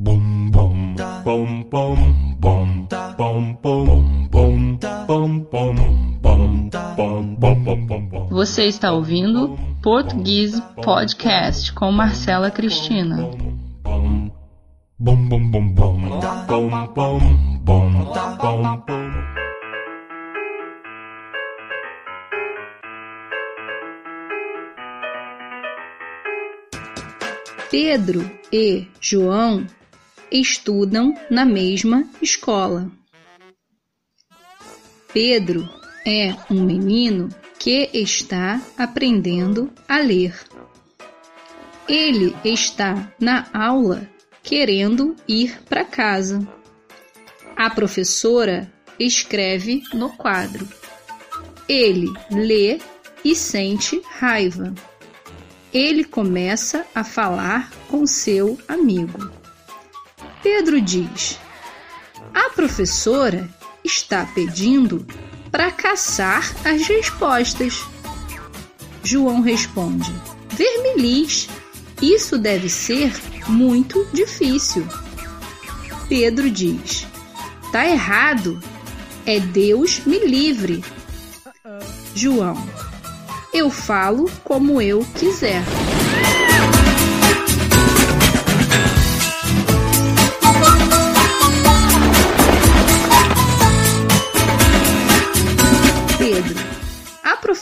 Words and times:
Bum 0.00 0.48
bum 0.52 0.94
bum 1.24 1.64
bum 1.68 2.36
bum 2.38 2.86
bum 3.18 3.58
bum 3.58 3.58
bum 4.30 4.54
bum 5.08 5.42
bum 5.50 5.80
bum 6.22 6.70
bum 6.96 7.34
bum 7.34 8.08
bum 8.08 8.28
Você 8.30 8.66
está 8.66 8.92
ouvindo 8.92 9.58
Português 9.82 10.60
Podcast 10.84 11.72
com 11.72 11.90
Marcela 11.90 12.48
Cristina. 12.48 13.16
bum 13.82 14.30
bum 15.00 15.16
bum 15.26 15.50
bum 15.50 15.74
bum 15.74 16.08
bum 16.46 16.70
bum 16.94 17.26
bum 17.66 17.98
Pedro 27.68 28.30
e 28.52 28.86
João 29.00 29.66
estudam 30.30 31.14
na 31.30 31.44
mesma 31.44 32.08
escola. 32.20 32.90
Pedro 35.12 35.68
é 36.06 36.34
um 36.50 36.62
menino 36.62 37.28
que 37.58 37.90
está 37.92 38.60
aprendendo 38.76 39.70
a 39.88 39.98
ler. 39.98 40.34
Ele 41.88 42.36
está 42.44 43.12
na 43.18 43.46
aula 43.52 44.08
querendo 44.42 45.16
ir 45.26 45.60
para 45.68 45.84
casa. 45.84 46.46
A 47.56 47.68
professora 47.70 48.72
escreve 48.98 49.82
no 49.92 50.10
quadro. 50.10 50.68
Ele 51.68 52.08
lê 52.30 52.78
e 53.24 53.34
sente 53.34 54.00
raiva. 54.10 54.74
Ele 55.72 56.04
começa 56.04 56.86
a 56.94 57.04
falar 57.04 57.70
com 57.88 58.06
seu 58.06 58.58
amigo. 58.68 59.37
Pedro 60.42 60.80
diz: 60.80 61.38
A 62.34 62.50
professora 62.50 63.48
está 63.84 64.26
pedindo 64.34 65.06
para 65.50 65.70
caçar 65.70 66.54
as 66.64 66.86
respostas. 66.86 67.84
João 69.02 69.40
responde: 69.40 70.12
Vermeliz, 70.50 71.48
isso 72.00 72.38
deve 72.38 72.68
ser 72.68 73.12
muito 73.48 74.06
difícil. 74.12 74.86
Pedro 76.08 76.50
diz: 76.50 77.06
Tá 77.72 77.86
errado. 77.86 78.60
É 79.26 79.38
Deus 79.38 80.00
me 80.06 80.18
livre. 80.20 80.82
João: 82.14 82.56
Eu 83.52 83.70
falo 83.70 84.30
como 84.44 84.80
eu 84.80 85.04
quiser. 85.18 85.62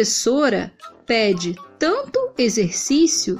Professora 0.00 0.72
pede 1.04 1.54
tanto 1.78 2.30
exercício, 2.38 3.38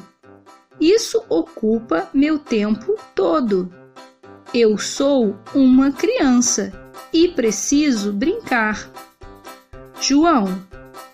isso 0.79 1.25
ocupa 1.27 2.11
meu 2.13 2.39
tempo 2.39 2.97
todo. 3.15 3.73
Eu 4.53 4.77
sou 4.77 5.39
uma 5.55 5.91
criança 5.91 6.71
e 7.15 7.29
preciso 7.29 8.13
brincar. 8.13 8.91
João, 10.03 10.63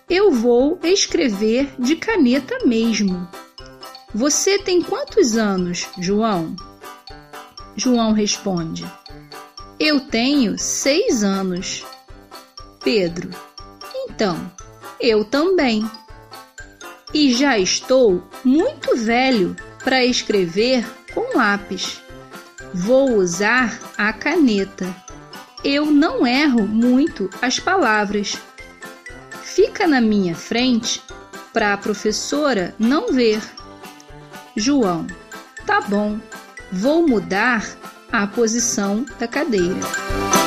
eu 0.09 0.31
vou 0.31 0.77
escrever 0.83 1.69
de 1.79 1.95
caneta 1.95 2.65
mesmo. 2.65 3.25
Você 4.13 4.59
tem 4.59 4.81
quantos 4.81 5.37
anos, 5.37 5.87
João? 5.97 6.57
João 7.77 8.11
responde: 8.11 8.85
Eu 9.79 10.01
tenho 10.01 10.59
seis 10.59 11.23
anos. 11.23 11.85
Pedro: 12.83 13.29
Então, 13.95 14.51
eu 14.99 15.23
também. 15.23 15.89
E 17.13 17.33
já 17.33 17.57
estou 17.57 18.23
muito 18.43 18.95
velho 18.97 19.55
para 19.83 20.03
escrever 20.05 20.85
com 21.13 21.37
lápis. 21.37 22.01
Vou 22.73 23.15
usar 23.15 23.79
a 23.97 24.11
caneta. 24.11 24.93
Eu 25.63 25.85
não 25.85 26.27
erro 26.27 26.67
muito 26.67 27.29
as 27.41 27.59
palavras. 27.59 28.37
Fica 29.41 29.87
na 29.87 30.01
minha 30.01 30.35
frente 30.35 31.01
para 31.53 31.73
a 31.73 31.77
professora 31.77 32.75
não 32.77 33.11
ver. 33.11 33.41
João, 34.55 35.07
tá 35.65 35.81
bom, 35.81 36.19
vou 36.71 37.07
mudar 37.07 37.65
a 38.11 38.27
posição 38.27 39.05
da 39.19 39.27
cadeira. 39.27 40.46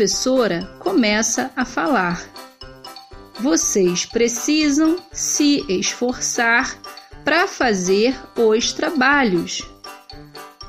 Professora 0.00 0.64
começa 0.78 1.52
a 1.54 1.62
falar. 1.62 2.26
Vocês 3.38 4.06
precisam 4.06 4.96
se 5.12 5.62
esforçar 5.68 6.80
para 7.22 7.46
fazer 7.46 8.18
os 8.34 8.72
trabalhos. 8.72 9.62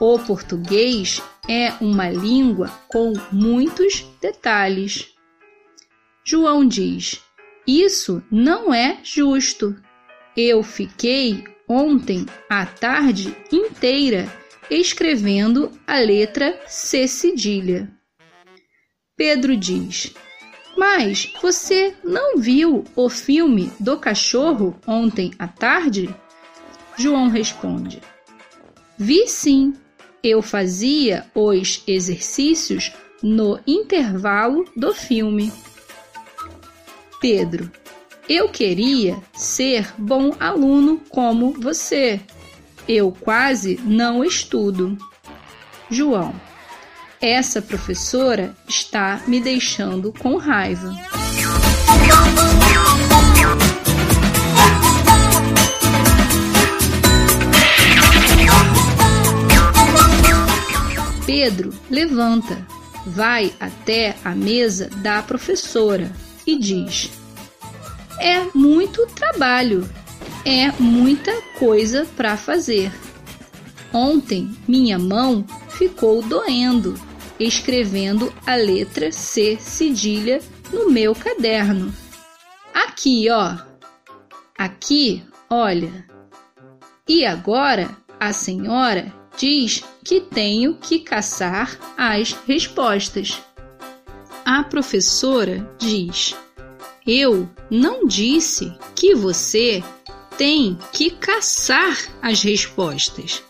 O 0.01 0.19
português 0.19 1.21
é 1.47 1.71
uma 1.79 2.09
língua 2.09 2.69
com 2.89 3.13
muitos 3.31 4.05
detalhes. 4.19 5.13
João 6.25 6.67
diz: 6.67 7.21
Isso 7.65 8.21
não 8.29 8.73
é 8.73 8.99
justo. 9.01 9.81
Eu 10.35 10.61
fiquei 10.61 11.45
ontem 11.69 12.25
a 12.49 12.65
tarde 12.65 13.33
inteira 13.49 14.29
escrevendo 14.69 15.71
a 15.87 15.99
letra 15.99 16.59
C 16.67 17.07
cedilha. 17.07 18.00
Pedro 19.21 19.55
diz: 19.55 20.11
Mas 20.75 21.31
você 21.39 21.93
não 22.03 22.39
viu 22.39 22.83
o 22.95 23.07
filme 23.07 23.71
do 23.79 23.95
cachorro 23.99 24.75
ontem 24.87 25.29
à 25.37 25.47
tarde? 25.47 26.09
João 26.97 27.27
responde: 27.27 28.01
Vi 28.97 29.27
sim. 29.27 29.75
Eu 30.23 30.41
fazia 30.41 31.27
os 31.35 31.83
exercícios 31.85 32.91
no 33.21 33.59
intervalo 33.67 34.65
do 34.75 34.91
filme. 34.91 35.53
Pedro: 37.19 37.71
Eu 38.27 38.49
queria 38.49 39.21
ser 39.35 39.93
bom 39.99 40.33
aluno 40.39 40.99
como 41.09 41.51
você. 41.51 42.19
Eu 42.87 43.11
quase 43.11 43.79
não 43.83 44.25
estudo. 44.25 44.97
João: 45.91 46.33
Essa 47.21 47.61
professora 47.61 48.55
está 48.67 49.21
me 49.27 49.39
deixando 49.39 50.11
com 50.11 50.37
raiva. 50.37 50.91
Pedro 61.27 61.71
levanta, 61.91 62.65
vai 63.05 63.53
até 63.59 64.15
a 64.25 64.33
mesa 64.33 64.89
da 64.89 65.21
professora 65.21 66.11
e 66.47 66.57
diz: 66.57 67.11
É 68.19 68.47
muito 68.55 69.05
trabalho, 69.05 69.87
é 70.43 70.71
muita 70.79 71.39
coisa 71.59 72.07
para 72.17 72.35
fazer. 72.35 72.91
Ontem 73.93 74.49
minha 74.67 74.97
mão 74.97 75.45
ficou 75.69 76.23
doendo 76.23 77.10
escrevendo 77.43 78.33
a 78.45 78.55
letra 78.55 79.11
C 79.11 79.57
cedilha 79.59 80.41
no 80.71 80.89
meu 80.89 81.15
caderno. 81.15 81.93
Aqui, 82.73 83.29
ó. 83.29 83.57
Aqui, 84.57 85.23
olha. 85.49 86.05
E 87.07 87.25
agora 87.25 87.97
a 88.19 88.31
senhora 88.31 89.13
diz 89.37 89.83
que 90.03 90.21
tenho 90.21 90.75
que 90.75 90.99
caçar 90.99 91.77
as 91.97 92.33
respostas. 92.47 93.41
A 94.45 94.63
professora 94.63 95.69
diz: 95.79 96.35
Eu 97.05 97.49
não 97.69 98.05
disse 98.05 98.71
que 98.95 99.15
você 99.15 99.83
tem 100.37 100.77
que 100.91 101.11
caçar 101.11 101.97
as 102.21 102.43
respostas. 102.43 103.43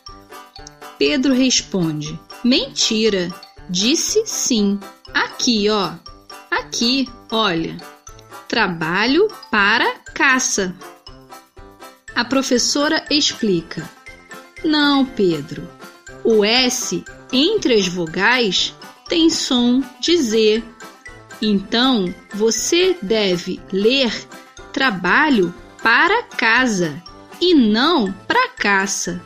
Pedro 0.97 1.33
responde: 1.33 2.19
Mentira, 2.43 3.33
disse 3.71 4.23
sim. 4.25 4.77
Aqui, 5.13 5.69
ó. 5.69 5.93
Aqui, 6.51 7.07
olha. 7.31 7.77
Trabalho 8.47 9.27
para 9.49 9.95
caça. 10.13 10.75
A 12.13 12.25
professora 12.25 13.05
explica: 13.09 13.89
Não, 14.63 15.05
Pedro. 15.05 15.67
O 16.23 16.43
S 16.43 17.03
entre 17.31 17.75
as 17.75 17.87
vogais 17.87 18.75
tem 19.07 19.29
som 19.29 19.81
de 19.99 20.17
Z. 20.17 20.63
Então, 21.41 22.13
você 22.33 22.95
deve 23.01 23.59
ler 23.71 24.13
trabalho 24.73 25.53
para 25.81 26.23
casa 26.23 27.01
e 27.39 27.55
não 27.55 28.11
para 28.11 28.49
caça. 28.49 29.19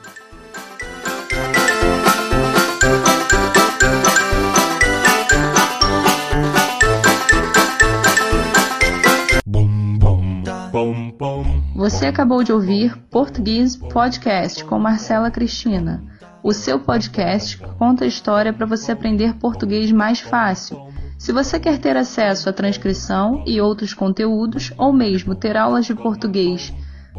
Você 11.95 12.07
acabou 12.07 12.44
de 12.44 12.51
ouvir 12.51 12.97
Português 13.09 13.77
Podcast 13.77 14.65
com 14.65 14.77
Marcela 14.77 15.31
Cristina, 15.31 16.03
o 16.44 16.51
seu 16.51 16.77
podcast 16.77 17.57
que 17.57 17.69
conta 17.75 18.03
a 18.03 18.07
história 18.07 18.51
para 18.51 18.65
você 18.65 18.92
aprender 18.92 19.36
português 19.36 19.94
mais 19.94 20.19
fácil. 20.19 20.77
Se 21.18 21.31
você 21.31 21.57
quer 21.57 21.77
ter 21.77 21.95
acesso 21.95 22.50
à 22.50 22.53
transcrição 22.53 23.42
e 23.47 23.62
outros 23.62 23.94
conteúdos, 23.94 24.74
ou 24.77 24.92
mesmo 24.92 25.36
ter 25.36 25.56
aulas 25.56 25.86
de 25.86 25.95
português 25.95 26.74